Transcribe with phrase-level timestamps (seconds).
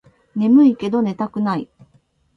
[0.35, 1.69] ねむいけど寝たくない